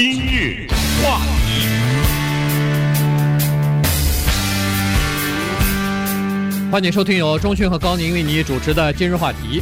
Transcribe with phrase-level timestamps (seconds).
[0.00, 0.64] 今日
[1.02, 1.66] 话题，
[6.70, 9.60] 欢迎收听由钟迅和高宁为你主持的今日话题。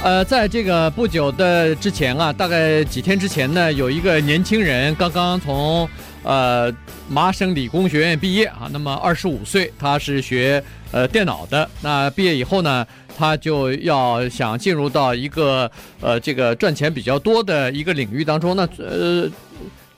[0.00, 5.88] 呃，在这个不久的之前啊，大概几天之前呢，有一个年轻人刚刚从
[6.22, 6.72] 呃
[7.08, 10.62] 麻省理工学院毕业啊，那么二十五岁，他是学
[10.92, 11.68] 呃电脑的。
[11.82, 18.56] 那毕业以后呢，他就要想进入到一个呃这个赚钱比较多的一个领域当中。
[18.56, 19.28] 那呃。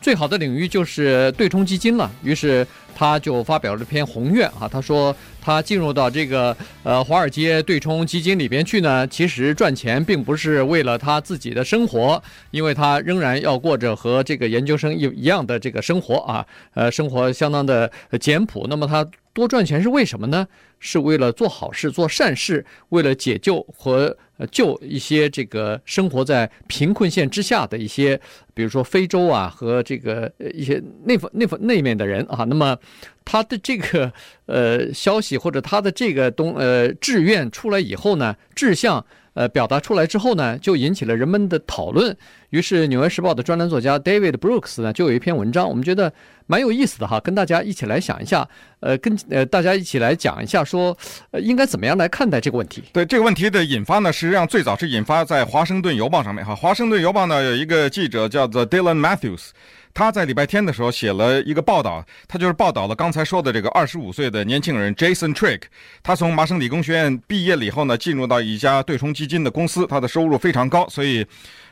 [0.02, 17.90] 最好的领域就是对冲基金了，于是他就发表了篇宏愿啊，他说他进入到这个呃华尔街对冲基金里边去呢，其实赚钱并不是为了他自己的生活，因为他仍然要过着和这个研究生一一样的这个生活啊，呃，生活相当的
[18.20, 18.66] 简朴。
[18.68, 20.46] 那么他多赚钱是为什么呢？
[20.78, 28.20] 是为了做好事、做善事，为了解救和就一些这个生活在贫困线之下的一些，
[28.54, 32.44] 比如说非洲啊和这个一些那方那方那面的人啊。
[32.44, 32.76] 那么
[33.24, 34.12] 他的这个
[34.46, 39.04] 呃消息或者他的这个东呃志愿出来以后呢，志向。
[39.40, 42.14] 呃，表达出来之后呢，就引起了人们的讨论。
[42.50, 46.12] 于是，《纽约时报》的专栏作家 David Brooks 呢，就有一篇文章，我们觉得
[46.46, 48.46] 蛮有意思的哈，跟大家一起来想一下，
[48.80, 50.94] 呃，跟呃大家一起来讲一下说，
[51.30, 52.84] 呃应该怎么样来看待这个问题。
[52.92, 59.52] 对这个问题的引发呢，实际上最早是引发在《华盛顿邮报》上面哈，《华盛顿邮报》呢有一个记者叫做 Dylan Matthews。
[59.92, 65.62] 他在礼拜天的时候写了一个报道，他就是报道了刚才说的这个二十五岁的年轻人 Jason Trigg。
[66.02, 71.26] 他从麻省理工学院毕业了以后呢，进入到一家对冲基金的公司，他的收入非常高，所以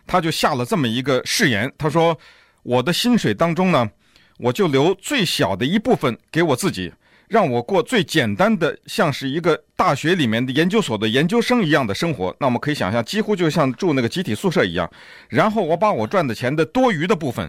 [0.07, 1.73] 他就下了这么一个誓言。
[1.79, 2.19] 他说
[2.65, 3.89] ：“我的薪水当中呢，
[4.39, 6.93] 我就留最小的一部分给我自己，
[7.29, 12.35] 让我过最简单的，像是一个大学里面的研究所的研究生一样的生活。
[12.41, 14.91] 那我们可以想象，几乎就像住那个集体宿舍一样。
[15.29, 17.49] 然后我把我赚的钱的多余的部分。”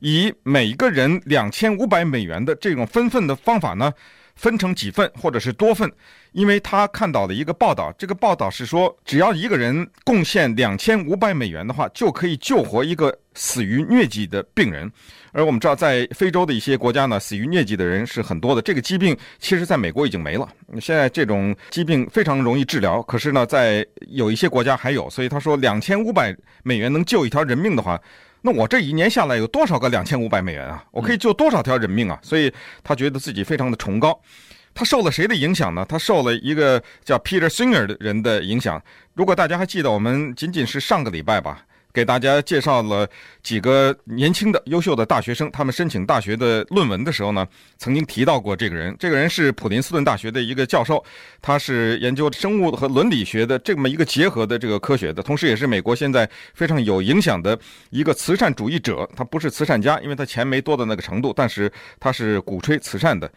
[0.00, 3.92] 以每个人两千五百美元的这种分份的方法呢，
[4.36, 5.90] 分成几份或者是多份，
[6.32, 14.90] 因为他看到了一个报道，这个报道是说，只要一个人贡献两千五百美元的话，就可以救活一个死于疟疾的病人。
[15.32, 18.62] 而我们知道，在非洲的一些国家呢，死于疟疾的人是很多的。
[18.62, 20.48] 这个疾病其实在美国已经没了，
[20.80, 25.10] 现在这种疾病非常容易治疗，可是呢，在有一些国家还有。
[25.10, 28.00] 所以他说，两千五百美元能救一条人命的话。
[28.40, 30.84] 那我这一年下来有多少个两千五百美元啊？
[30.90, 32.18] 我可以救多少条人命啊？
[32.22, 32.52] 所以
[32.84, 34.18] 他觉得自己非常的崇高。
[34.74, 35.84] 他受了谁的影响呢？
[35.88, 38.80] 他受了一个叫 Peter Singer 的人的影响。
[39.14, 41.64] 如果大家还记得，我们仅仅是上个礼拜吧。
[41.92, 43.08] 给大家介绍了
[43.42, 48.94] 几个年轻的优秀的大学生，他们申请大学的论文的时候呢，曾经提到过这个人。
[48.98, 51.02] 这个人是普林斯顿大学的一个教授，
[51.40, 57.58] 他是研究生物和伦理学的这么一个结合的这个科学的，同时也是美国现在非常有影响的
[57.90, 59.08] 一个慈善主义者。
[59.16, 63.28] 他不是慈善家，因为他钱没多到那个程度，但是他是鼓吹慈善的。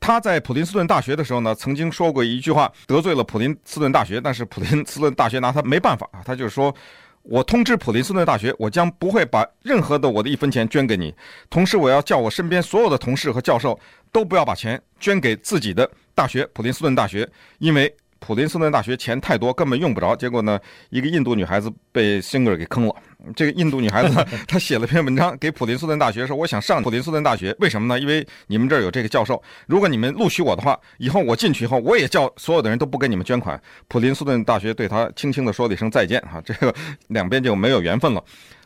[0.00, 6.74] 他在普林斯顿大学的时候呢，曾经说过一句话，得罪了普林斯顿大学，但是普林斯顿大学拿他没办法啊，他就是说。
[7.22, 11.14] 我通知普林斯顿大学，我将不会把任何的我的一分钱捐给你。
[11.48, 13.78] 同时，我要叫我身边所有的同事和教授
[14.10, 17.28] 都不要把钱捐给自己的大学——普林斯顿大学，
[17.58, 17.94] 因为。
[18.20, 20.14] 普林斯顿大学钱太多，根本用不着。
[20.14, 20.60] 结果呢，
[20.90, 22.94] 一个印度女孩子被辛格尔给坑了。
[23.34, 27.98] 这个印度女孩子， 她写了篇文章给普林斯顿大学说：“我想上普林斯顿大学，为什么呢？
[27.98, 29.42] 因为你们这儿有这个教授。
[29.66, 36.20] 如果你们录取我的话，以后我进去以后，我也叫所有的人都不给你们捐款。”普林斯顿大学对她轻轻地说了一声再见。
[36.22, 36.74] 哈，这个
[37.08, 38.22] 两边就没有缘分了。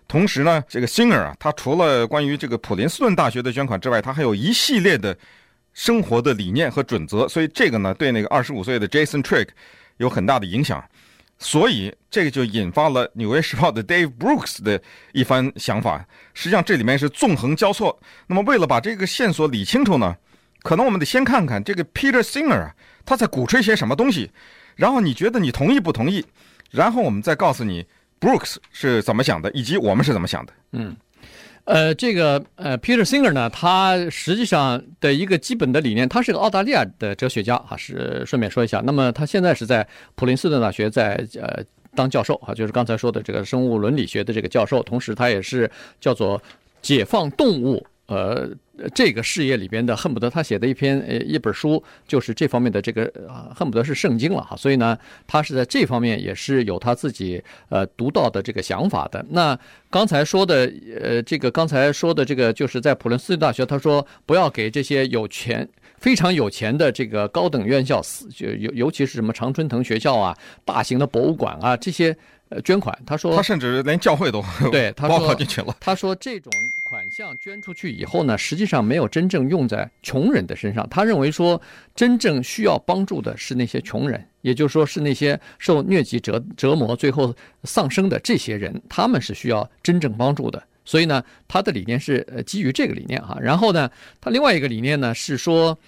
[0.07, 5.17] 同时呢，这个辛格尔啊，他除了关于这个普林斯顿大学的捐款之外，他还有一系列的。
[5.75, 9.49] 生活的理念和准则，所以这个呢，对那个二十五岁的 Jason Trigg
[9.99, 10.83] 有很大的影响，
[11.39, 14.81] 所以这个就引发了《纽约时报》的 Dave Brooks 的
[15.13, 16.07] 一番想法。
[16.33, 18.01] 实际上这里面是纵横交错。
[18.29, 20.17] 那么为了把这个线索理清楚呢，
[20.63, 22.75] 可能我们得先看看这个 Peter Singer 啊，
[23.05, 24.31] 他在鼓吹些什么东西，
[24.77, 26.25] 然后你觉得你同意不同意？
[26.71, 27.85] 然后我们再告诉你
[28.21, 30.53] Brooks 是怎么想的，以及我们是怎么想的。
[30.73, 30.97] 嗯。
[31.65, 38.83] 呃，这个呃，Peter Singer 呢，他实际上的一个基本的理念，他是个澳大利亚的哲学家啊，是顺便说一下。
[38.85, 41.65] 那么他现在是在普林斯顿大学在呃
[41.95, 45.71] 当教授啊，就是刚才说的这个生物伦理学的这个教授，同时他也是
[46.01, 46.41] 叫做
[46.83, 48.51] 解放动物呃。
[48.93, 54.99] 这个事业里边的恨不得他写的一篇呃一本书就是这方面的这个啊恨不得是圣经了哈，所以呢，
[55.29, 59.25] 他是在这方面也是有他自己呃独到的这个想法的。
[59.31, 59.57] 那
[59.91, 60.69] 刚才说的
[61.01, 65.69] 呃这个刚才说的这个就是在普林斯顿大学，他说不要给这些有权
[66.05, 68.03] 非常有钱的这个高等院校，
[68.37, 72.15] 就尤尤其是什么常春藤学校啊、大型的博物馆啊这些。
[72.51, 72.97] 呃捐款。
[73.07, 75.75] 他说他甚至连教会都 对他包括进去了。
[75.81, 76.53] 他说这种
[76.85, 80.87] 款项捐出去以后呢，实际上没有真正用在穷人的身上。
[80.91, 81.59] 他认为说，
[81.97, 90.63] 真正需要帮助的是那些穷人，也就是说是那些受疟疾折折磨最后丧生的这些人，他们是需要真正帮助的。
[90.85, 93.39] 所以呢，他的理念是呃基于这个理念哈。
[93.41, 93.91] 然后呢，
[94.21, 95.79] 他另外一个理念呢是说。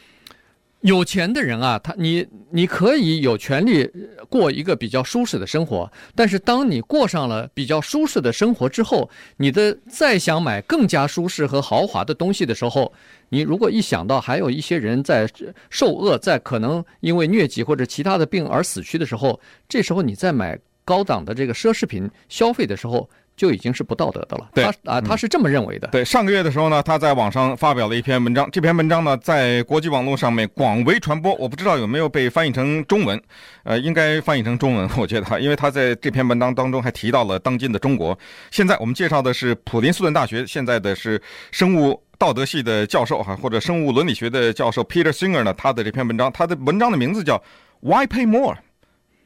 [0.82, 3.90] 有钱的人啊，他你你可以有权利
[4.28, 12.92] 过一个比较舒适的生活，但是当你过上了比较舒适的生活之后，你的再想买更加舒适和豪华的东西的时候，
[13.30, 15.28] 你如果一想到还有一些人在
[15.70, 23.08] 受饿，在可能因为疟疾或者其他的病而死去的时候，这时候你再买高档的这个奢侈品消费的时候。
[23.36, 24.48] 就已经是不道德的了。
[24.54, 25.88] 对，他啊，他是这么认为的。
[25.88, 31.34] 对，上个月的时候呢，他在网上发表了一篇文章，这篇文章呢，在国际网络上面广为传播。
[31.34, 33.20] 我不知道有没有被翻译成中文，
[33.64, 38.18] 呃，应该翻译成中文， 我觉得，因为他在这篇文章当中还提到了当今的中国。
[38.50, 47.42] 现在我们介绍的是普林斯顿大学现在的是生物道德系的教授哈，或者生物伦理学的教授 Peter Singer 呢，他的这篇文章，他的文章的名字叫
[47.80, 48.56] Why Pay More？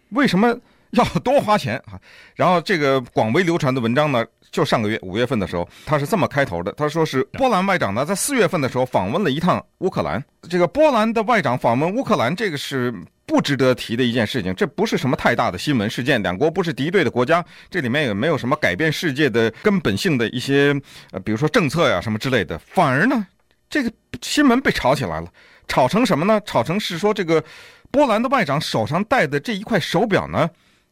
[0.09, 0.59] 为什么？
[0.99, 1.99] 要多花钱啊！
[2.35, 10.23] 然后这个广为流传的文章呢，就上个月五月份的时候，他是这么开头的：他说是波兰外长呢，在四月份的时候访问了一趟乌克兰。
[10.49, 12.93] 这个波兰的外长访问乌克兰，这个是
[13.25, 16.21] 不值得提的一件事情，这不是什么太大的新闻事件。
[16.25, 20.75] 两国不是敌对的国家，这里面也没有什么改变世界的根本性的一些
[21.13, 22.59] 呃，比如说政策呀什么之类的。
[22.59, 23.25] 反而呢，
[23.69, 25.29] 这个新闻被炒起来了，
[25.69, 26.41] 炒成什么呢？
[26.45, 27.45] 炒成是说这个
[27.93, 30.51] 波兰的外长手上戴的这一块手表呢。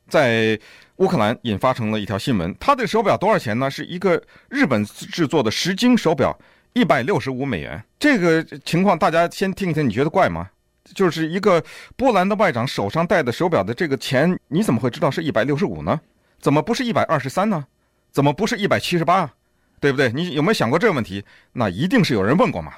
[0.09, 0.59] 在
[0.97, 3.71] 乌克兰引发成了一条新闻，他的手表多少钱呢？
[3.71, 6.37] 是一个日本制作的石精手表，
[6.73, 7.83] 一百六十五美元。
[7.99, 10.49] 这个情况大家先听一听，你觉得怪吗？
[10.95, 11.63] 就是一个
[11.97, 16.01] 波兰的外长手上戴的手表的这个钱，你怎么会知道是一百六十五呢？
[16.41, 17.67] 怎么不是一百二十三呢？
[18.11, 19.31] 怎么不是一百七十八？
[19.81, 20.11] 对不对？
[20.13, 21.23] 你有没有想过这个问题？
[21.53, 22.73] 那一定是有人问过嘛。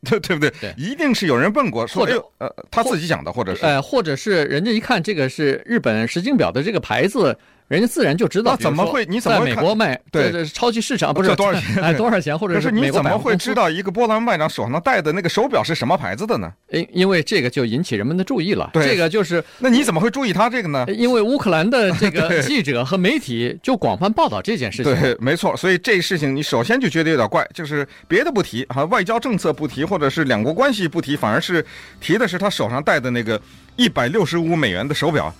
[0.08, 0.50] 对对不对？
[0.60, 7.36] 对，一定是有人问过，说或者呃，他自己讲的，或者是呃，或者是人家一看这个是日本石井表的这个牌子。
[7.68, 9.04] 人家自然就知道，怎么会？
[9.06, 10.00] 你怎么在美国卖？
[10.12, 11.76] 对，超级市场不是多少钱？
[11.82, 12.36] 哎，多少钱？
[12.38, 16.52] 或者是你怎么会知道一个波兰外长手上戴的那个手表是什么牌子的呢？
[16.70, 18.70] 因因为这个就引起人们的注意了。
[18.72, 19.42] 对，这个就是。
[19.58, 20.86] 那你怎么会注意他这个呢？
[20.88, 24.94] 因为乌克兰的 这个记者和媒体就广泛报道这件事情。
[25.00, 25.56] 对，没错。
[25.56, 31.66] 所以这事情你首先就觉得有点怪，就是别的不提哈，外交政策不提，或者是两国关系不提，反而是
[32.00, 33.40] 提的是他手上戴的那个
[33.74, 35.34] 一百六十五美元的手表。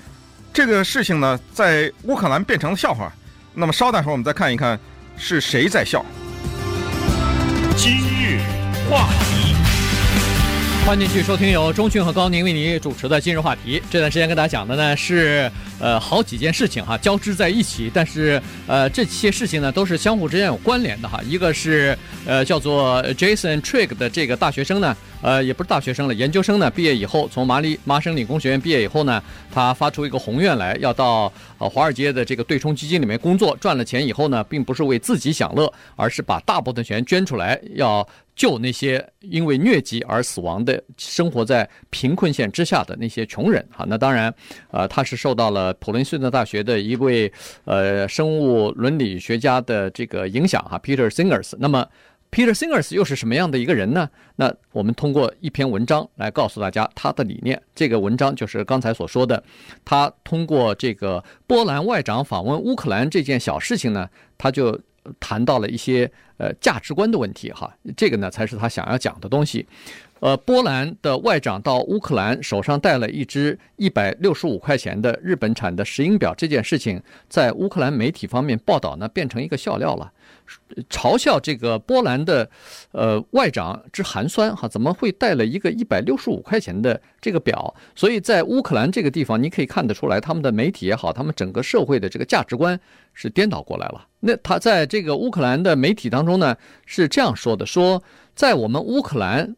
[0.56, 3.12] 这个事情呢，在乌克兰变成了笑话。
[3.53, 4.81] 那么稍待会儿，我们再看一看
[5.19, 6.03] 是谁在笑。
[7.76, 8.41] 今日
[8.88, 9.55] 话题，
[10.87, 13.82] 欢迎继续收听由钟迅和高宁为你主持的今日话题。
[13.91, 21.20] 这段时间跟大家讲的呢是呃好几件事情哈，交织在一起，但是呃这些事情呢都是相互之间有关联的哈。
[21.23, 21.94] 一个是
[22.25, 24.97] 呃叫做 Jason Trigg 的这个大学生呢。
[25.26, 26.70] 呃，也不是大学生了，研究生呢。
[26.70, 29.20] 毕业以后，从麻利麻省理工学院毕业以后呢，
[29.50, 33.56] 他发出一个宏愿来，要到呃华尔街的这个对冲基金里面工作。
[33.56, 38.06] 赚了钱以后呢，并不是为自己享乐，而是把大部分钱捐出来，要
[38.37, 43.67] 救那些因为疟疾而死亡的、生活在贫困线之下的那些穷人。
[43.72, 44.32] 哈，那当然，
[44.70, 47.32] 呃，他是受到了普林斯顿大学的一位
[47.64, 51.55] 呃生物伦理学家的这个影响哈，Peter Singers。
[51.58, 51.84] 那么。
[52.36, 54.10] Peter Singers 又是什么样的一个人呢？
[54.34, 57.58] 那我们通过一篇文章来告诉大家他的理念。
[57.74, 59.43] 这个文章就是刚才所说的，
[59.86, 64.78] 他通过这个波兰外长访问乌克兰这件小事情呢，他就
[65.19, 67.74] 谈到了一些呃价值观的问题哈。
[67.96, 69.66] 这个呢才是他想要讲的东西。
[70.20, 80.11] 呃，波兰的外长到乌克兰手上带了一只一百六十五块钱的日本产的石英表，这件事情在乌克兰媒体方面报道呢，变成一个笑料了。
[80.89, 82.49] 嘲笑这个波兰的
[82.93, 87.75] 呃外长之寒酸哈，怎么会带了一个一百六十五块钱的这个表？
[87.94, 92.79] 所以在乌克兰这个地方，你可以看得出来，他们的媒体也好，他们整个社会的这个价值观
[93.13, 94.06] 是颠倒过来了。
[94.20, 96.56] 那他在这个乌克兰的媒体当中呢，
[96.87, 98.03] 是这样说的：说
[98.35, 99.55] 在我们乌克兰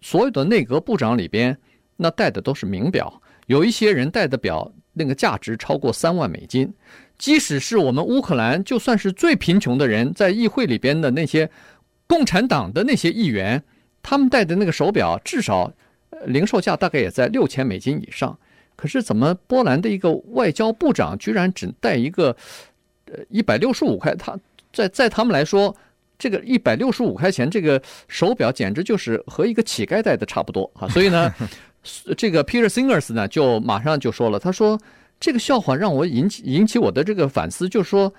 [0.00, 1.56] 所有的内阁部长里边，
[1.96, 6.72] 那戴的都是名表，有一些人戴的表那个价值超过三万美金。
[7.16, 11.48] 即使是我们乌克兰，就算是最贫穷的人，在议会里边的那些
[12.06, 13.62] 共产党的那些议员，
[14.02, 15.72] 他们戴的那个手表，至少
[16.26, 18.36] 零售价大概也在六千美金以上。
[18.76, 22.36] 可是怎么波兰的一个外交部长居然只戴一个
[23.06, 24.12] 呃一百六十五块？
[24.16, 24.36] 他
[24.72, 25.74] 在在他们来说，
[26.18, 30.88] 这个一百六十五块钱这个手表简直就是和一个乞丐戴的差不多啊！
[30.88, 31.32] 所以呢，
[32.16, 34.78] 这个 Peter Singers 呢就马上就说了，他说。
[35.20, 38.12] 这个笑话让我引起引起我的这个反思，就说，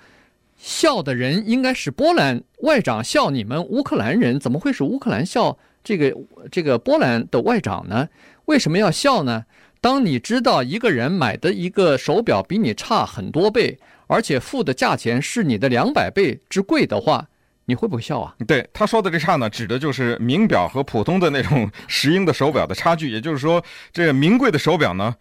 [0.56, 6.16] 笑的人应该是波兰外长笑你们乌克兰人，怎么会是乌克兰笑这个
[6.50, 8.08] 这个波兰的外长呢？
[8.46, 9.44] 为什么要笑呢？
[9.80, 17.28] 当你知道一个人买的一个手表比你差很多倍，而且付的价钱是你的两百倍之贵的话，
[17.66, 18.34] 你会不会笑啊？
[18.46, 23.10] 对，他说的这差呢，指的就是名表和普通的那种石英的手表的差距。
[23.10, 25.14] 也就是说，这个名贵的手表呢，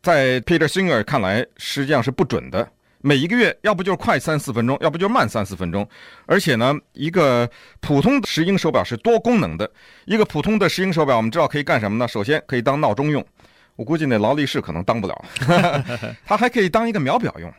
[0.00, 2.66] 在 Peter Singer 看来实际上是不准的。
[3.04, 5.86] 每一个月要不就是快三四分钟，要不就慢三四分钟。
[6.24, 9.68] 而且呢，一个普通的石英手表是多功能的。
[10.04, 12.06] 一个普通的石英手表，我们知道可以干什么呢？
[12.06, 13.24] 首先可以当闹钟用。
[13.74, 15.24] 我估计那劳力士可能当不了，
[16.24, 17.52] 它还可以当一个秒表用，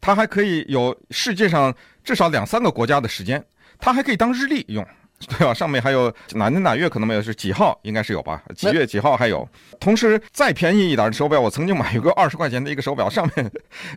[0.00, 3.44] 它还可以有世界上至少两三个国家的时间，
[3.78, 4.86] 它还可以当日历用。
[5.28, 5.54] 对吧？
[5.54, 8.42] 上面还有哪年哪月可能没有，是几号应该是有吧？
[8.54, 9.48] 几月几号还有。
[9.80, 13.50] 同时再便宜一点的手表，我曾经买过二十块钱的一个手表，上面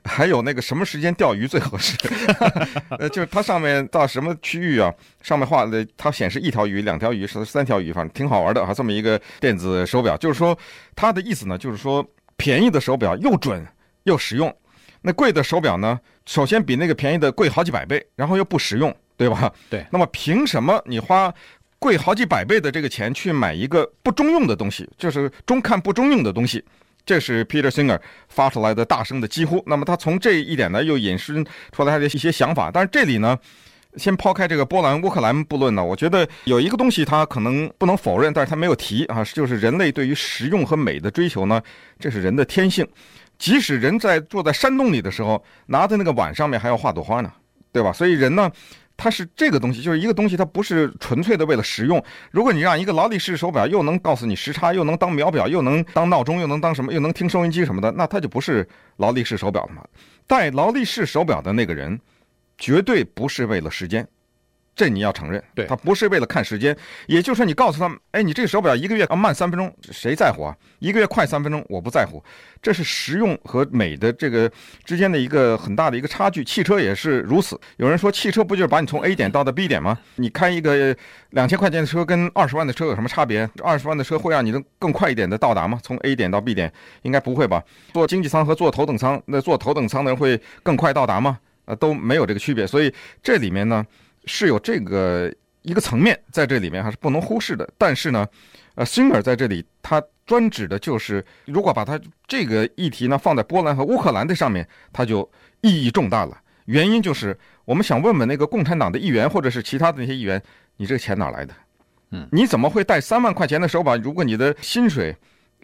[0.05, 1.97] 还有那个什么时间钓鱼最合适。
[2.97, 8.73] 呃，就是它上面到什么区域啊，上面画的它显示一条鱼、两条鱼、是三条鱼，反正挺好玩的啊。
[8.73, 10.57] 这么一个电子手表，就是说
[10.95, 12.01] 它的意思呢，就是说
[12.37, 13.67] 便宜的手表又准
[14.03, 14.55] 又实用，
[15.01, 18.95] 那贵的手表呢，首先比那个便宜的贵好几百倍，然后又不实用。
[19.19, 19.51] 对吧？
[19.69, 19.85] 对。
[19.91, 21.31] 那么凭什么你花
[21.77, 24.89] 贵好几百倍的这个钱去买一个不中用的东西？
[24.97, 26.63] 就是中看不中用的东西。
[27.05, 27.99] 这是 Peter Singer
[28.29, 29.61] 发出来的大声的疾呼。
[29.65, 32.71] 那么他从这一点呢，又引申出来他的一些想法。
[32.71, 33.37] 但是这里呢，
[33.97, 41.61] 先抛开这个波兰乌克兰不论呢，我觉得有一个东西他可能不能否认，但是他没有提啊，就是人类对于实用和美的追求呢，
[41.99, 42.87] 这是人的天性。
[43.37, 47.31] 即使人在坐在山洞里的时候，拿在那个碗上面还要画朵花呢，
[47.71, 47.91] 对吧？
[47.91, 48.51] 所以人呢。
[49.01, 52.03] 它是这个东西，就是一个东西，它不是纯粹的为了实用。
[52.31, 59.81] 如果你让一个劳力士手表又能告诉你时差，又能当秒表，又能当闹钟，又能当什么，又能听收音机什么的，那它就不是劳力士手表了嘛。
[60.27, 61.97] 戴劳力士手表的那个人，
[62.57, 64.05] 绝对不是为了时间。
[64.79, 66.73] 这你要承认，对，他不是为了看时间，
[67.05, 70.55] 也就是说，你告诉他们，哎，你这个手表一个月啊慢三分钟，谁在乎啊？
[70.79, 72.23] 一个月快三分钟，我不在乎。
[72.61, 74.49] 这是实用和美的这个
[74.85, 76.45] 之间的一个很大的一个差距。
[76.45, 77.59] 汽车也是如此。
[77.75, 79.99] 有人说，汽车不就是把你从 A 点到的 B 点吗？
[80.15, 80.95] 你开一个
[81.31, 83.49] 两千块钱的车跟二十万的车有什么差别？
[83.61, 85.77] 二十万的车会让你能更快一点的到达吗？
[85.83, 86.71] 从 A 点到 B 点，
[87.01, 87.61] 应该不会吧？
[87.91, 91.37] 坐经济舱和坐头等舱，那坐头等舱的人会更快到达吗？
[91.65, 92.65] 呃，都没有这个区别。
[92.65, 93.85] 所以这里面呢。
[94.25, 98.27] 是有这个一个层面在这里面还是不能忽视的，但是呢，
[98.75, 105.29] 呃，Singer 在这里他专指的就是，如果把他这个议题呢放在波兰和乌克兰的上面，他就
[105.61, 106.37] 意义重大了。
[106.65, 110.41] 原因就是我们想问问那个共产党的议员或者是其他的那些议员，
[110.77, 111.53] 你这个钱哪来的？
[112.11, 113.97] 嗯，你怎么会带三万块钱的手表？
[113.97, 115.15] 如果你的薪水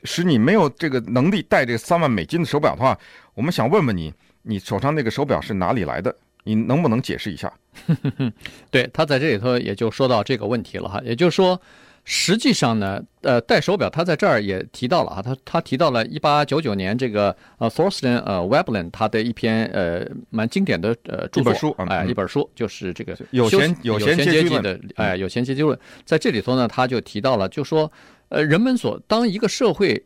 [0.04, 2.98] 使你没有这个能力带这三万美金的手表的话，
[3.34, 6.16] 我们想问问你，你手上那个手表是哪里来的？
[6.44, 7.52] 你能不能解释一下？
[8.72, 11.60] 对，他在这里头也就说到这个问题了哈，也就是说，
[12.04, 27.92] 实际上呢，呃，戴手表他在这儿也提到了啊，他他提到了一八九九年这个呃 Thorstein 呃 Weblen 他的一篇呃蛮经典的呃著作书，哎、呃，一本书就是这个有钱有闲阶级的哎有闲阶级论，在这里头呢，他就提到了，就说
[28.30, 30.06] 呃人们所当一个社会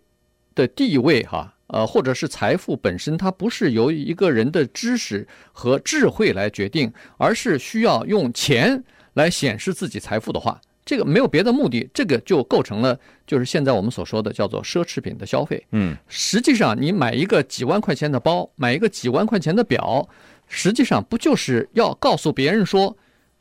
[0.55, 1.53] 的地位哈。
[1.69, 8.83] 呃，或者是财富本身，它不是由一个人的知识和智慧来决定，而是需要用钱
[9.13, 15.63] 来显示自己财富的话，这个没有别的目的，这个就构成了就是现在我们所说的叫做奢侈品的消费。
[15.71, 20.09] 嗯，实际上你买一个几万块钱的包，买一个几万块钱的表，
[20.47, 22.97] 实际上不就是要告诉别人说，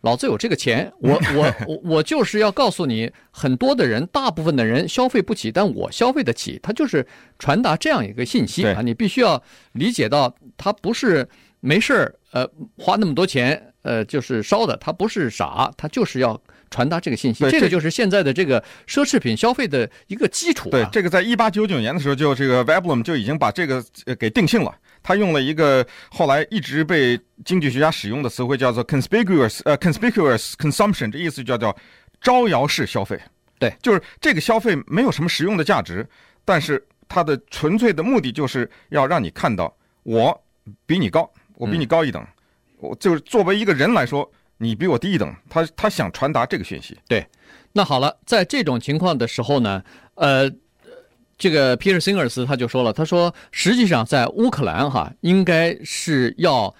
[0.08, 7.06] 老子有这个钱，我我 我我就是要告诉你，很多的人，大部分的人消费不起，但我消费得起，他就是
[7.38, 8.80] 传达这样一个信息啊！
[8.80, 11.28] 你必须要理解到，他不是
[11.60, 12.48] 没事儿，呃，
[12.78, 17.44] 花那么多钱，呃，就是烧的，他不是傻，他就是要传达这个信息。
[17.50, 20.72] 这个就是现在的这个奢侈品消费的一个基础啊。
[20.72, 23.84] 对，这个在一八九九年的时候，就这个 Veblen 就已经把这个
[24.18, 24.74] 给定性了。
[25.02, 31.76] 他用了一个后来一直被经济学家使用的词汇，叫做 conspicuous 呃 conspicuous consumption，这意思就叫做
[32.20, 33.18] 招摇式消费。
[33.58, 36.06] 对，就是这个消费没有什么实用的价值，
[36.44, 40.44] 但是它的纯粹的目的就是要让你看到我
[40.86, 42.28] 比你高，我比你高一等，嗯、
[42.78, 45.34] 我就是作为一个人来说，你比我低一等。
[45.48, 46.98] 他他想传达这个讯息。
[47.08, 47.26] 对，
[47.72, 49.82] 那好了，在这种情况的时候呢，
[50.14, 50.50] 呃。
[51.38, 56.74] 这个 Peter Singers 他就说了，他说实际上在乌克兰哈，应该是要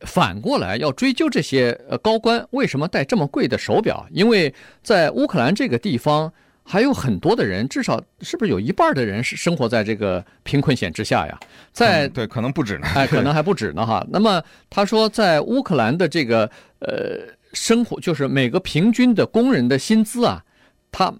[0.00, 6.32] 反过来要追究这些呃高官为什么戴这么贵的手表，因为在乌克兰这个地方
[6.64, 11.38] 还有很多的人，至少是不是有一半的人是生活在这个贫困线之下呀？
[11.72, 14.04] 在、嗯、对，可能不止呢，哎，可能还不止呢哈。
[14.10, 17.20] 那么他说，在乌克兰的这个呃
[17.52, 20.44] 生活，就是每个平均的工人的薪资啊，
[20.92, 21.12] 他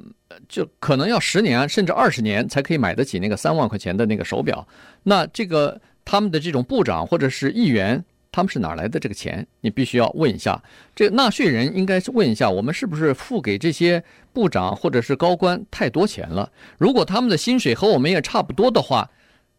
[0.49, 4.64] 就可能要十年甚至二十年才可以买得起那个三万块钱的那个手表。
[5.02, 8.05] 那这个他们的这种部长或者是议员。
[8.35, 9.47] 他们是哪来的这个钱？
[9.61, 10.59] 你必须要问一下。
[10.97, 14.02] 这个纳税人应该是问一下，我们是不是付给这些
[14.33, 16.50] 部长或者是高官太多钱了？
[16.79, 19.07] 如果他们的薪水和我们也差不多的话，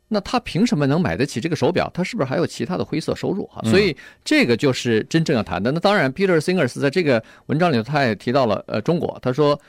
[0.07, 1.87] 那他凭什么能买得起这个手表？
[1.93, 3.45] 他是不是还有其他的灰色收入？
[3.45, 5.71] 哈，所以这个就是真正要谈的。
[5.71, 9.61] 那当然，Peter Singers 在这个文章里头他也提到了呃中国，他说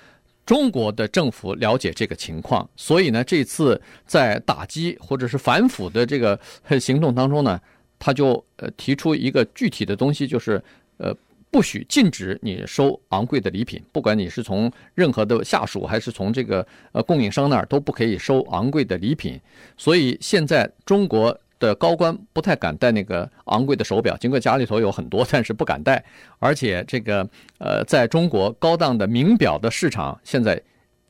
[0.44, 6.38] 中国的政府了解这个情况，所以呢，这次在打击或者是反腐的这个
[6.80, 7.60] 行动当中呢。
[7.96, 10.62] 他就呃提出一个具体的东西，就是
[10.98, 11.14] 呃
[11.50, 19.40] 不许禁止你收昂贵的礼品，不管你是从任何的下属还是从这个呃供应商那儿都不可以收昂贵的礼品。
[19.78, 26.04] 所以现在中国的高官不太敢戴那个昂贵的手表，尽管家里头有很多，但是不敢戴。
[26.38, 27.26] 而且这个
[27.58, 30.60] 呃在中国高档的名表的市场现在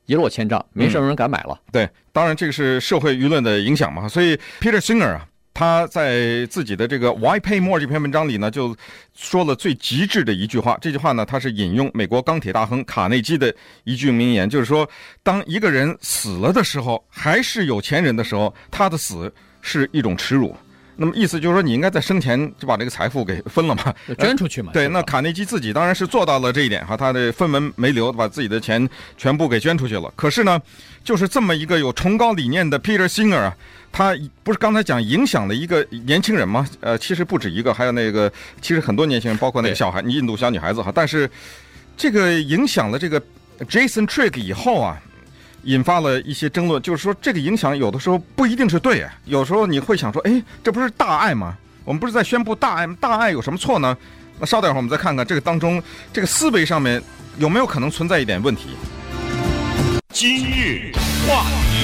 [0.05, 1.59] 一落千丈，没什么人敢买了。
[1.67, 4.07] 嗯、对，当然这个是社会舆论的影响嘛。
[4.07, 5.27] 所以 Peter Singer 啊。
[5.57, 8.75] 他在自己的这个 Why Pay More 这篇文章里呢，就
[9.15, 10.77] 说了最极致的一句话。
[10.81, 14.85] 这句话呢，他是引用美国钢铁大亨卡内基的一句名言，就是说，
[15.23, 19.33] 当一个人死了的时候，还是有钱人的时候，他的死
[19.65, 20.55] 是一种耻辱。
[20.97, 24.71] 那么意思就是说，你应该在生前就把这个财富给分了嘛， 捐出去嘛。
[24.71, 30.09] 对，那卡内基自己当然是做到了这一点哈，他的分文没留，把自己的钱全部给捐出去了。
[30.15, 30.61] 可是呢，
[31.03, 33.57] 就是这么一个有崇高理念的 Peter Singer 啊，
[33.91, 36.65] 他不是刚才讲影响了一个年轻人吗？
[36.79, 38.31] 呃，其实不止一个，还有那个
[38.61, 40.89] 其实很多年轻人，包括那个小孩，印度小女孩子哈。
[40.95, 41.29] 但是
[41.97, 43.21] 这个影响了这个
[43.67, 44.97] Jason Trigg 以后啊。
[45.65, 51.55] 引发了一些争论，就是说这个影响有的时候不一定是对，有时候你会想说，哎，这不是大爱吗？
[51.83, 52.95] 我们不是在宣布大爱吗？
[52.99, 53.95] 大爱有什么错呢？
[54.39, 55.81] 那稍等一会儿，我们再看看这个当中
[56.11, 57.01] 这个思维上面
[57.37, 58.69] 有没有可能存在一点问题。
[60.09, 60.91] 今日
[61.27, 61.74] 话题。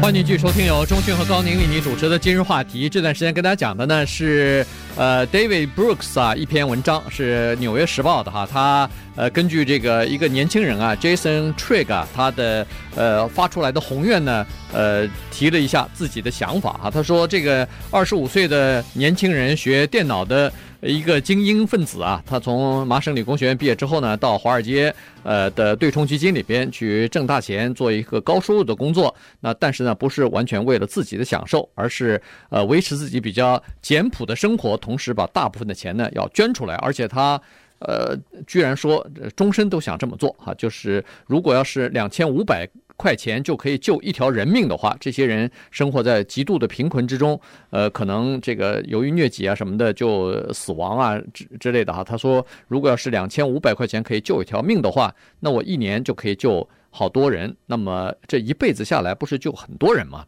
[0.00, 2.88] 欢迎继续收听由钟迅和高宁为你主持的今日话题。
[2.88, 4.64] 这段时间跟大家讲的呢是，
[4.96, 8.46] 呃，David Brooks 啊一篇文章，是《纽约时报》的哈。
[8.50, 16.90] 他呃根据这个一个年轻人啊，Jason Trigg 啊，他的呃发出来的宏愿呢，呃提了一下自己的想法哈。
[16.90, 20.52] 他说这个二十五岁的年轻人学电脑的。
[20.86, 29.14] 一个精英分子啊，他从麻省理工学院毕业之后呢，到华尔街呃的对冲基金里边去挣大钱，做一个高收入的工作。
[29.40, 32.20] 那但是呢，不是完全为了自己的享受，而是
[32.50, 36.74] 呃维持自己比较简朴的生活，同时把大部分的钱呢要捐出来。
[36.76, 37.40] 而且他
[37.78, 38.14] 呃
[38.46, 42.68] 居然说终身都想这么做哈，就是如果要是两千五百。
[42.96, 52.04] 块钱就可以救一条人命的话，这些人生活在极度的贫困之中，呃，可能这个由于疟疾啊什么的就死亡啊之之类的哈。
[52.04, 57.56] 他说，如果要是两千五百块钱可以救一条命的话，那我一年就可以救好多人。
[57.66, 60.24] 那么这一辈子下来，不是救很多人吗？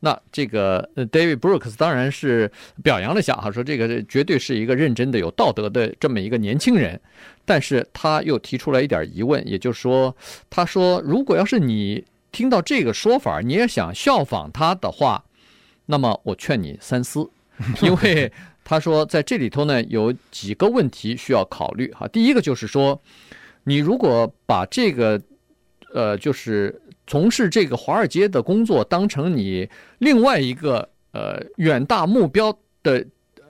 [0.00, 2.50] 那这个 David Brooks 当然是
[2.82, 7.00] 表扬了一下哈，说这个绝对是一个认真的、有道德的这么一个年轻人。
[7.44, 10.14] 但是他又提出了一点疑问，也就是说，
[10.48, 15.24] 他说如果要是你听到这个说法，你也想效仿他的话，
[15.86, 17.28] 那么我劝你三思，
[17.82, 18.32] 因为
[18.64, 22.06] 他说在这里头呢有几个问题需要考虑哈。
[22.08, 23.02] 第一个就是说，
[23.64, 25.20] 你如果把这个
[25.92, 26.80] 呃就是
[27.10, 29.68] 从事这个华尔街的工作当成你
[29.98, 33.04] 另外一个呃远大目标的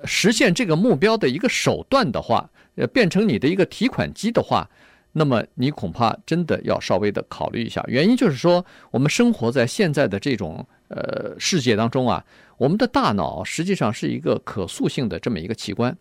[0.05, 2.49] 实现这个目标的一个手段的话。
[2.77, 4.67] 呃，变成你的一个提款机的话，
[5.13, 7.85] 那么你恐怕真的要稍微的考虑一下。
[7.89, 12.25] 原因就是说，我们生活在现在的这种呃世界当中啊，
[12.57, 15.95] 我们的大脑实际上是一个可塑性的这么一个器官。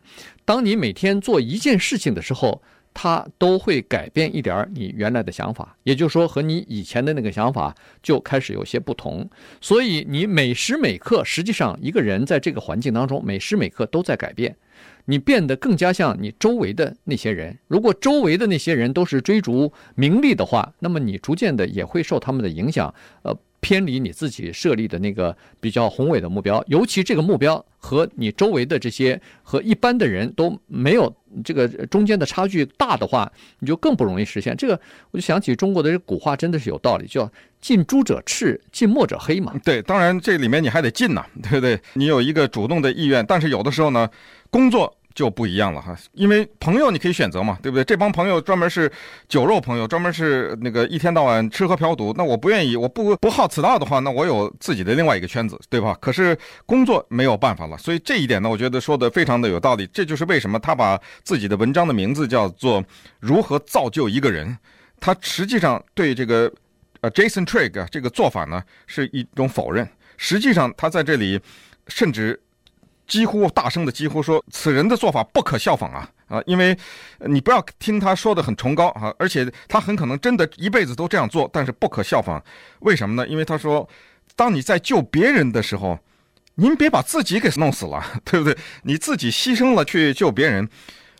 [0.45, 2.61] 当你每天做一件事情的时候，
[2.93, 7.73] 它都会改变一点你原来的想法，也就是说，和你以前的那个想法
[8.03, 9.29] 就开始有些不同。
[9.61, 14.55] 所以你每时每刻，实际上一个人在这个环境当中，每时每刻都在改变。
[15.05, 17.57] 你变得更加像你周围的那些人。
[17.67, 26.63] 如果周围的那些人都是追逐名利的话，那么你逐渐的也会受他们的影响，呃，偏离你自己设立的那个比较宏伟的目标。
[26.67, 34.55] 尤其这个目标和你周围的这些和一般的人都没有这个中间的差距大的话，你就更不容易实现。
[34.55, 34.79] 这个
[35.11, 39.53] 我就想起中国的这古话，真的是有道理，叫“近朱者赤，近墨者黑”嘛。
[39.63, 41.79] 对，当然这里面你还得近呐，对不对？
[41.93, 44.09] 你有一个主动的意愿，但是有的时候呢。
[44.51, 47.83] 工作就不一样了哈，因为朋友你可以选择嘛，对不对？
[47.83, 48.89] 这帮朋友专门是
[49.27, 55.97] 酒肉朋友，专门是那个一天到晚吃喝嫖赌，那我不愿意，我不不好此道的话，那我有自己的另外一个圈子，对吧？
[55.99, 59.85] 可是工作没有办法了，所以这一点呢，我觉得说的非常的有道理。
[59.91, 62.81] 这就是为什么他把自己的文章的名字叫做
[63.19, 64.47] 《如何造就一个人》，
[64.99, 66.49] 他实际上对这个
[67.01, 69.89] 呃 Jason Trigg 这个做法呢是一种否认。
[70.17, 71.39] 实际上他在这里
[71.87, 72.39] 甚至。
[73.09, 76.41] 几乎大声的几乎说，此人的做法不可效仿啊啊！
[76.45, 76.77] 因为，
[77.25, 82.41] 你不要听他说的很崇高啊，而且他很可能真的一辈子都这样做，但是不可效仿。
[82.81, 83.27] 为什么呢？
[83.27, 83.89] 因为他说，
[84.35, 85.99] 当你在救别人的时候，
[86.55, 88.55] 您别把自己给弄死了， 对不对？
[88.83, 90.69] 你自己牺牲了去救别人，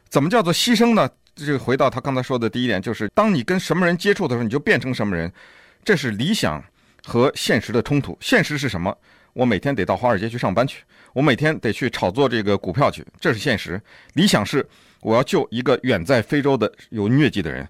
[0.08, 1.10] 怎么叫做牺牲呢？
[1.36, 5.32] 这回到他刚才说的第一点，就是当你跟什么人接触的时候，你就变成什么人，
[5.84, 6.64] 这是理想
[7.04, 8.16] 和现实的冲突。
[8.22, 8.96] 现实是什么？
[9.34, 10.84] 我每天得到华尔街去上班去。
[11.14, 13.82] 我每天得去炒作这个股票去，这是现实。
[14.14, 14.68] 理想是
[15.02, 17.68] 我要救一个远在非洲的有疟疾的人，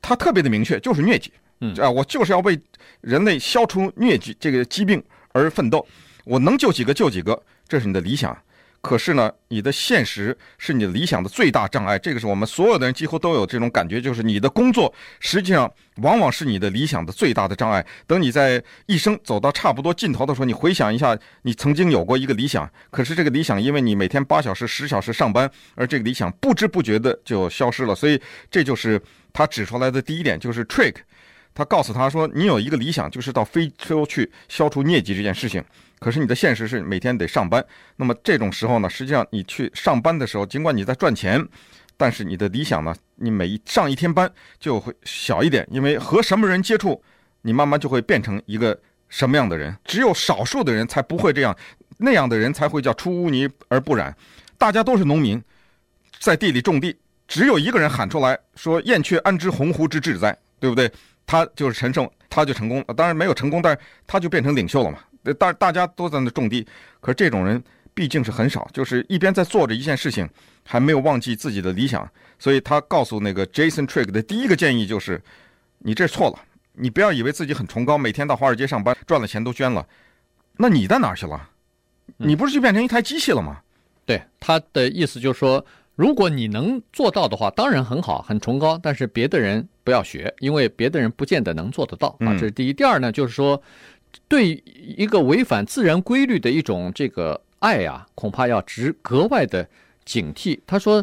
[0.00, 1.32] 他特别的明确，就是疟疾。
[1.60, 2.58] 嗯啊，我就是要为
[3.00, 5.86] 人类消除疟疾这个疾病而奋斗，
[6.24, 8.36] 我能救几个救几个，这是你的理想。
[8.82, 11.96] 可是呢，你的现实是你理想的最大障碍。
[11.96, 17.86] 这个是我们所有的人几乎都有这种感觉，就是你的工作实际上往往是你的理想的最大的障碍。
[18.08, 27.94] 等你在一生走到差不多尽头的时候，你回想一下，你曾经有过一个理想，可是这个理想因为你每天八小时、十小时上班，而这个理想不知不觉的就消失了。
[27.94, 29.00] 所以这就是
[29.32, 30.96] 他指出来的第一点，就是 trick
[31.54, 35.62] 他告诉他说，你有一个理想，就是到非洲去消除疟疾这件事情。
[35.98, 37.64] 可是你的现实是每天得上班，
[37.96, 41.46] 那么这种时候呢，实际上你去上班的时候，尽管你在赚钱，
[41.96, 47.00] 但是你的理想呢，你每一上一天班就会小一点，因为和什么人接触，
[47.42, 48.76] 你慢慢就会变成一个
[49.08, 49.76] 什么样的人。
[49.84, 51.56] 只有少数的人才不会这样，
[51.98, 54.16] 那样的人才会叫出污泥而不染。
[54.58, 55.40] 大家都是农民，
[56.18, 56.96] 在地里种地，
[57.28, 60.90] 只有一个人喊出来说“燕雀安知鸿鹄之志哉”，对不对？
[61.26, 62.94] 他就是陈胜，他就成功了。
[62.94, 64.98] 当然没有成功，但是他就变成领袖了嘛。
[65.38, 66.66] 大大家都在那种地，
[67.00, 67.62] 可是这种人
[67.94, 70.28] 毕竟是很少，就是一边在做着一件事情，
[70.64, 72.08] 还没有忘记自己的理想。
[72.38, 75.22] 所以他告诉那个 Jason Trigg 的第一个建议就是：
[75.78, 76.38] 你这错了，
[76.72, 79.86] 你不要以为自己很崇高，每天到华尔街上班赚了钱都捐了，
[80.56, 81.50] 那你在哪儿去了？
[82.16, 83.58] 你不是就变成一台机器了吗？
[83.60, 83.64] 嗯、
[84.04, 92.32] 对，他的意思就是说，如果你能做到的话，当然很好，很崇高，但是别的人不要学，因为别的人不见得能做得到啊。
[92.32, 92.72] 这是第一。
[92.72, 93.62] 第二呢，就是说。
[94.28, 99.66] 对一个违反自然规律的一种这个爱呀，恐怕要值格外的
[100.04, 100.60] 警惕。
[100.66, 101.02] 他说：“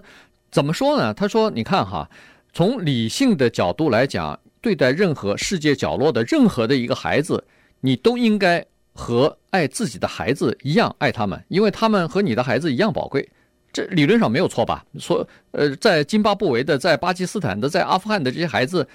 [0.51, 1.11] 怎么说呢？
[1.11, 2.07] 他说，你看哈，
[2.53, 7.43] 从理性的角度来讲，对待任何世界角落的任何的一个孩子，
[7.79, 13.27] 你都应该和爱自己的孩子一样爱他们，因为他们和你的孩子一样宝贵。”
[13.71, 14.83] 这理论上没有错吧？
[14.99, 18.87] 说，呃，在津巴布韦的、在巴基斯坦的、在阿富汗的这些孩子，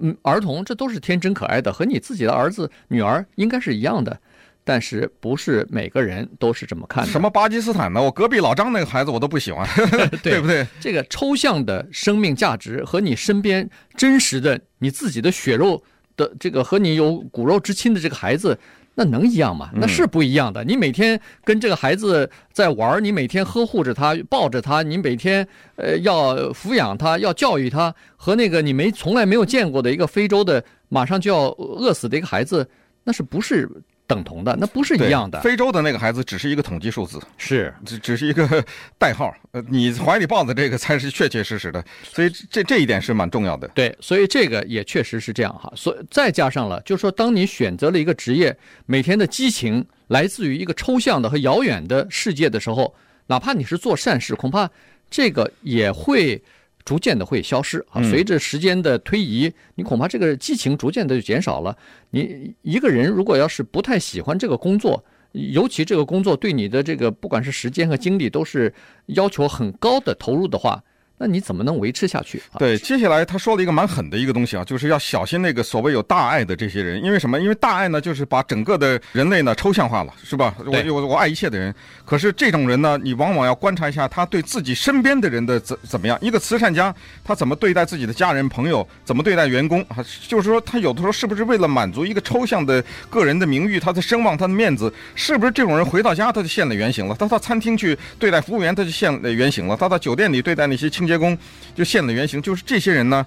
[0.00, 4.18] 嗯，儿童，这都是天真可爱的，和你自己的儿子、女儿应该是一样的。
[4.62, 7.10] 但是不是每个人都是这么看的。
[7.10, 8.00] 什么巴基斯坦的？
[8.00, 9.66] 我隔壁老张那个孩子我都不喜欢，
[10.22, 10.64] 对，对不对？
[10.78, 15.82] 这个抽象的生命价值和你身边真实的你自己的血肉
[16.14, 18.56] 的这个和你有骨肉之亲的这个孩子。
[19.00, 19.70] 那能一样吗？
[19.72, 20.62] 那是不一样的。
[20.62, 32.68] 你每天跟这个孩子在玩，你每天呵护着他，抱着他，你每天呃要抚养他，要教育他，和那个你没从来没有见过的一个非洲的马上就要饿死的一个孩子，
[33.02, 33.66] 那是不是？
[34.10, 35.40] 等同的，那不是一样的。
[35.40, 38.62] 非洲的那个孩子只是一个统计数字，是只只是一个
[38.98, 39.32] 代号。
[39.52, 43.68] 呃， 你怀里抱的这个才是确确实实的，所以这这一点是蛮重要的。
[43.68, 45.72] 对，所以这个也确实是这样哈。
[45.76, 52.92] 所以再加上了，就是说，当你选择了一个职业，每天的激情来自于一个抽象的和遥远的世界的时候，
[53.28, 54.68] 哪怕你是做善事，恐怕
[55.08, 56.42] 这个也会。
[56.84, 58.02] 逐渐的会消失啊！
[58.02, 61.76] 随着时间的推移，你恐怕这个激情逐渐的就减少了。
[62.10, 68.72] 你一个人如果要是不太喜欢这个工作，尤其这个工作对你的这个不管是时间和精力都是
[69.06, 70.82] 要求很高的投入的话。
[71.22, 72.42] 那你怎么能维持下去？
[72.58, 77.38] 对，接下来他说了一个蛮狠的一个东西啊，就是要小心那个所谓有大爱的这些人，因为什么？
[77.38, 80.54] 因为大爱呢，就是把整个的人类呢抽象化了，是吧？
[80.64, 81.74] 我我我爱一切的人，
[82.06, 86.16] 可是这种人呢，你往往要观察一下他对自己身边的人的怎怎么样。
[86.22, 89.98] 一个慈善家，他怎么对待自己的家人朋友，怎么对待员工啊？
[90.26, 97.14] 就是说，他有的时候是不是为了满足一个抽象的个人的名誉，他的声望，他的面子，是不是这种人回到家他就现了原形了？
[97.18, 99.76] 他到餐厅去对待服务员，他就现了原形了？
[99.76, 101.36] 他到酒店里对待那些清洁工
[101.74, 103.26] 就现了原形，就是这些人呢，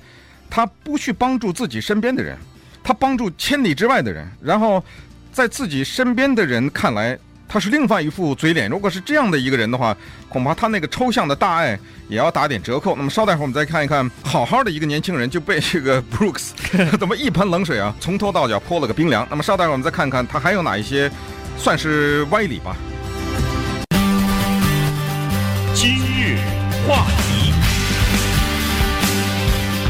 [0.50, 2.38] 他不去帮助自己身边的人，
[2.82, 4.82] 他帮助千里之外的人，然后
[5.34, 7.18] 在自己身边的人看来，
[7.48, 8.70] 他是另外一副嘴脸。
[8.70, 9.96] 如果是这样的一个人的话，
[10.30, 12.96] 恐怕他那个抽象的大爱也要打点折扣。
[12.96, 16.52] 那么稍待会儿我们再看一看，好好的一个年轻人就被这个 Brooks
[16.98, 19.28] 怎么一盆冷水啊，从头到脚泼了个冰凉。
[19.30, 21.12] 那么稍待会儿我们再看看他还有哪一些
[21.58, 22.76] 算是歪理吧。
[25.76, 26.38] 今日
[26.88, 27.33] 话题。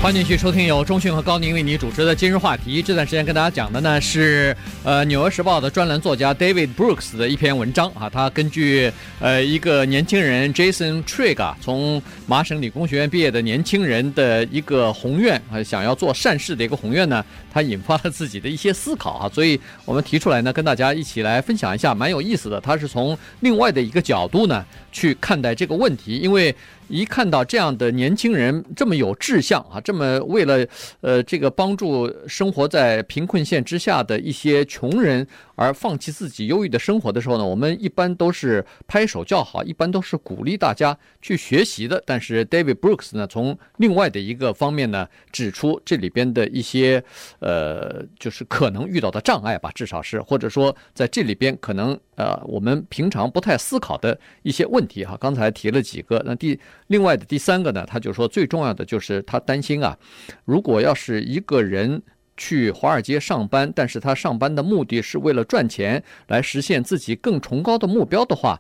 [0.04, 2.82] 欢迎继续收听由中讯和高宁为你主持的今日话题。
[2.82, 8.10] 这段时间跟大家讲的呢是，呃，《纽约时报》的专栏作家 David Brooks 的一篇文章啊。
[8.10, 19.32] 他根据呃一个年轻人 Jason Trigg 啊，从麻省理工学院毕业的年轻人的一个宏愿啊，想要做善事的一个宏愿呢，他引发了自己的一些思考啊。
[19.34, 22.60] 所以我们提出来呢，跟大家一起来分享一下，蛮有意思的。
[22.60, 26.54] 他是从另外的一个角度呢去看待这个问题，因为。
[26.88, 30.66] 一看到这样的年轻人这么有志向啊，这么为了
[31.02, 42.02] 呃这个帮助生活在贫困线之下的一些穷人而放弃自己忧郁的生活的时候呢，我们一般都是拍手叫好，一般都是鼓励大家去学习的。
[42.06, 47.04] 但是 David Brooks 呢，从另外的一个方面呢，指出这里边的一些
[47.40, 55.16] 呃，就是可能遇到的障碍吧，至少是或者说在这里边可能呃我们平常不太思考的一些问题哈。
[55.20, 59.98] 刚才提了几个，那第另外的第三个呢，他就说最重要的就是他担心啊，
[60.46, 62.02] 如果要是一个人。
[62.36, 68.60] 去华尔街上班，但是他上班的目的是为了赚钱，来实现自己更崇高的目标的话，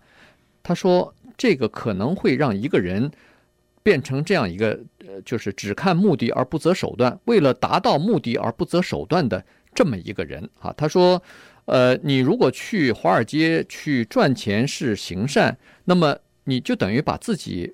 [0.61, 3.09] 他说这个可能会让一个人
[3.81, 10.73] 变成这样一个，呃，就是只看目的而不择手段，为了达到目的而不择手段的这么一个人啊。
[10.77, 11.21] 他说，
[11.65, 17.73] 呃，你如果去华尔街去赚钱是行善，那么你就等于把自己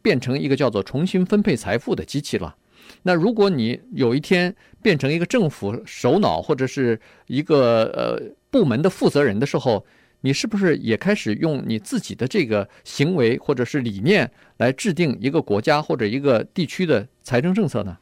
[0.00, 2.56] 变成一个叫做重新分配财富的机器了。
[3.02, 9.84] 那如果你有一天变成一个政府首脑或者是一个呃部门的负责人的时候，
[10.20, 17.96] 你是不是也开始用你自己的这个行为或者是理念来制定一个国家或者一个地区的财政政策呢？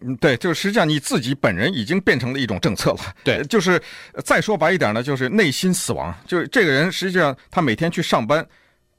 [0.00, 2.98] 嗯，对，就是实际上你自己本人已经变成了一种政策了。
[3.24, 3.80] 对，就是
[4.24, 6.14] 再说白一点呢，就是内心死亡。
[6.26, 8.46] 就是这个人实际上他每天去上班。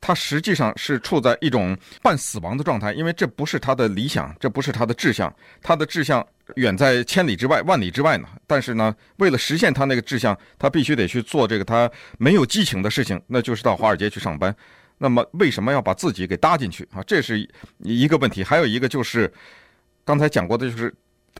[0.01, 8.27] 他实际上是处在一种半死亡的状态，因为这不是他的理想，这不是他的志向，他的志向远在千里之外、万里之外呢。
[8.47, 14.55] 但是呢，为了实现他那个志向，他必须得去做这个他没有激情的事情，那就是到华尔街去上班。
[14.97, 17.03] 那么，为什么要把自己给搭进去啊？
[17.05, 17.47] 这是
[17.79, 18.43] 一个问题。
[18.43, 19.31] 还有一个就是
[20.05, 20.93] 刚才讲过的，就是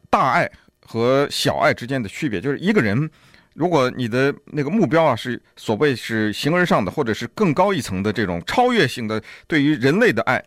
[0.09, 0.49] 大爱
[0.85, 3.09] 和小爱之间的区别，就是一个人。
[3.55, 10.41] 如果你的那个目标啊是所谓是形而上的，或者是更高一层的这种超越性的对于人类的爱，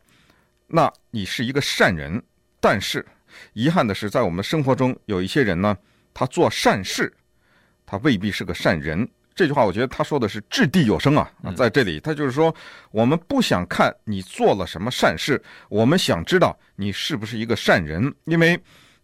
[0.69, 2.23] 那你是一个善人。
[2.59, 3.05] 但是
[3.53, 5.77] 遗憾的是，在我们生活中有一些人呢，
[6.15, 7.13] 他做善事，
[7.85, 9.07] 他未必是个善人。
[9.35, 12.55] 这句话我觉得他说的是掷地有声啊啊，在这里他就是说，
[12.93, 18.59] 我们不想看你做了什么善事，我们想知道你是不是一个善人，因为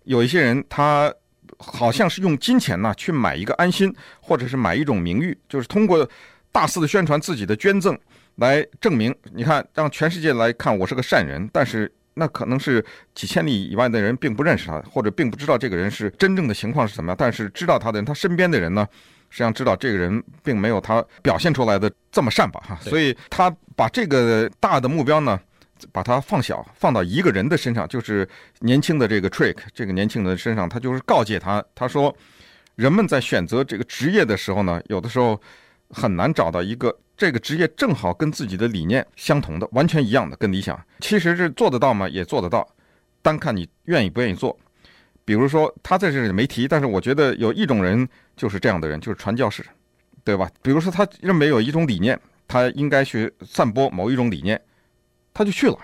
[0.05, 1.13] 有一些人他。
[1.59, 6.09] 好像是用金钱呢去买一个安心，或者是买一种名誉，就是通过
[6.53, 7.99] 大肆的宣传自己的捐赠
[8.37, 11.49] 来证明，你看让全世界来看我是个善人。
[11.53, 17.17] 但是那可能是几千里以外的人并不认识他，或者并不知道这个人是真正的情况是怎么样。
[17.19, 18.87] 但是知道他的人，他身边的人呢，
[19.29, 22.61] 实际上知道这个人并没有他表现出来的这么善吧？
[22.67, 25.39] 哈，所以他把这个大的目标呢。
[25.93, 28.29] 把它放小，放到一个人的身上，就是
[28.61, 32.15] 年轻的这个 Trick，这个年轻人身上，他就是告诫他，他说，
[32.77, 35.41] 人们在选择这个职业的时候呢，有的时候
[35.91, 40.81] 很难找到一个这个职业正好跟自己的理念相同的，完全一样的，跟理想。
[41.01, 42.09] 其实是做得到吗？
[42.09, 42.67] 也做得到，
[43.23, 44.57] 单看你愿意不愿意做。
[45.25, 49.63] 比如说他在这里没提，但是我觉得有一种人就是这样的人，就是传教士，
[50.25, 50.51] 对吧？
[50.63, 54.59] 比如说他认为有一种理念，他应该去散播某一种理念。
[55.39, 55.79] 他就去了，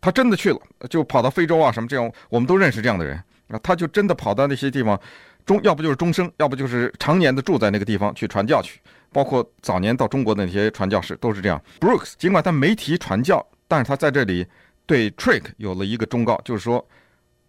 [0.00, 3.60] 他真的去了，就跑到非洲啊什么这样，我们都认识这样的人啊。
[3.62, 4.98] 他就真的跑到那些地方，
[5.44, 8.80] 终要不就是终生，要不就是常年的住在那个地方去传教去。
[9.12, 11.62] 包括早年到中国的那些传教士都是这样。
[11.80, 14.46] Brooks 尽管他没提传教，但是他在这里
[14.86, 16.82] 对 Trick 有了一个忠告，就是说，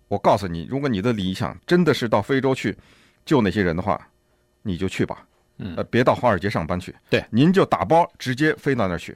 [0.09, 2.75] 我告诉你，如果你的理想真的是到非洲去
[3.23, 3.97] 救那些人的话，
[4.61, 5.25] 你就去吧，
[5.77, 6.93] 呃，别到华尔街上班去。
[7.09, 9.15] 对，您就打包直接飞到那儿去。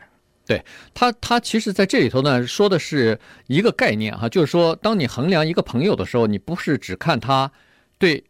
[0.50, 7.52] 对他，他其实在这里头呢，说的是一个概念哈，就是说，当你衡量一个朋友的时候，你不是只看他
[8.00, 8.24] 对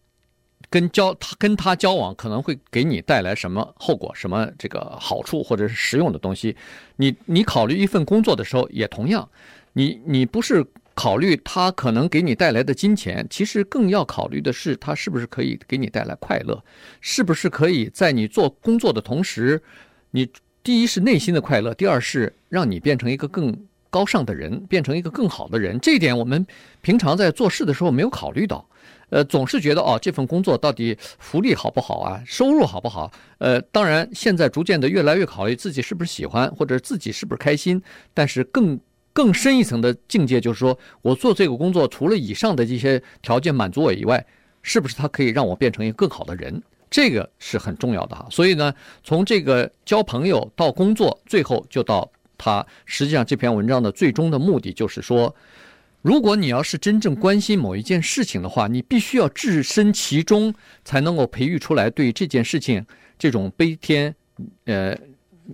[0.70, 6.54] 跟交他跟他交往可能会给你带来什么后果、什么这个好处或者是实用的东西，
[6.98, 9.26] 你你考虑一份工作的时候也同样，
[9.72, 16.62] 你你不是考虑他可能给你带来的金钱，其实更要考虑的是他是不是可以给你带来快乐，
[17.00, 19.64] 是不是可以在你做工作的同时，
[20.12, 20.30] 你。
[20.62, 23.56] 第一是内心的快乐，第二是让你变成一个更
[23.90, 25.80] 高尚的人，变成一个更好的人。
[25.80, 26.46] 这一点我们
[26.82, 28.64] 平常在做事的时候没有考虑到，
[29.10, 33.12] 呃，总是觉得哦，这份工作到底福利好不好啊，收入好不好？
[33.40, 37.82] 呃，当然现在逐渐的越来越考虑自己是不是喜欢，或者自己是不是开心。
[38.14, 38.80] 但是更
[39.14, 44.24] 更深一层的境界就是说，我做这个工作，除了以上的这些条件满足我以外，
[44.62, 46.62] 是不是它可以让我变成一个更好的人？
[46.90, 48.28] 这个是很重要的哈。
[48.30, 48.74] 所以呢，
[49.04, 55.36] 从这个交朋友到工作，最后就到他实际上这篇文章的最终的目的就是说，
[56.02, 62.86] 如果你要是真正关心某一件事情的话，你必须要置身其中，才能够培育出来对这件事情
[63.18, 64.16] 这种悲天，
[64.66, 64.98] 呃。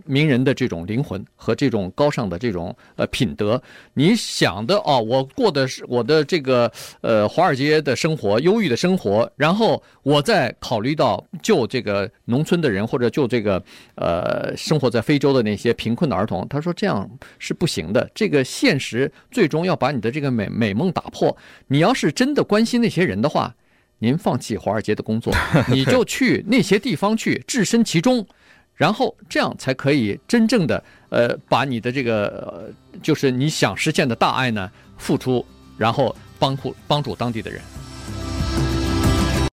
[0.04, 3.62] 名人的这种灵魂和这种高尚的这种呃品德，
[3.94, 13.64] 你想的哦，我过的是我的这个呃华尔街的生活，忧郁的生活，然后我再考虑到救这个农村的人或者救这个
[13.96, 21.36] 呃生活在非洲的那些贫困的儿童，他说这样是不行的，这个现实最终要把你的这个美美梦打破。
[21.68, 23.56] 你要是真的关心那些人的话，
[24.00, 25.34] 您放弃华尔街的工作，
[25.70, 28.26] 你就去那些地方去置身其中。
[28.76, 32.70] 然后这样才可以真正的呃，把你的这个，
[33.02, 35.46] 就是你想实现的大爱呢付出，
[35.78, 37.62] 然后帮助帮助当地的人。